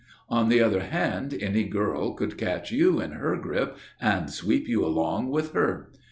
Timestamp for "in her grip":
2.99-3.77